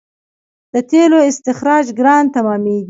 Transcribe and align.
د 0.73 0.75
تیلو 0.89 1.19
استخراج 1.29 1.85
ګران 1.99 2.23
تمامېږي. 2.35 2.79